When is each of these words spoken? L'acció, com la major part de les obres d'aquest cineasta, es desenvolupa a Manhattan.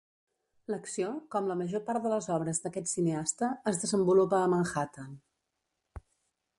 L'acció, 0.73 1.09
com 1.35 1.49
la 1.51 1.57
major 1.59 1.83
part 1.89 2.07
de 2.07 2.13
les 2.13 2.29
obres 2.37 2.63
d'aquest 2.63 2.89
cineasta, 2.93 3.53
es 3.73 3.83
desenvolupa 3.85 4.41
a 4.41 4.49
Manhattan. 4.57 5.15